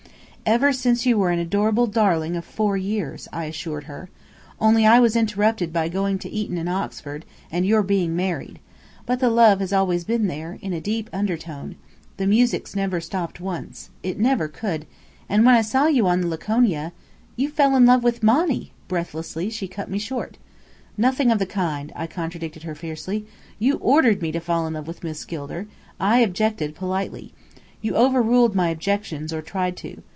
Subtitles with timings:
[0.43, 4.09] "Ever since you were an adorable darling of four years," I assured her.
[4.59, 8.59] "Only I was interrupted by going to Eton and Oxford, and your being married.
[9.05, 11.77] But the love has always been there, in a deep undertone.
[12.17, 13.91] The music's never stopped once.
[14.03, 14.85] It never could.
[15.29, 16.91] And when I saw you on the Laconia"
[17.37, 20.37] "You fell in love with Monny!" breathlessly she cut me short.
[20.97, 23.25] "Nothing of the kind," I contradicted her fiercely.
[23.57, 25.67] "You ordered me to fall in love with Miss Gilder.
[25.97, 27.31] I objected politely.
[27.81, 30.01] You overruled my objections, or tried to.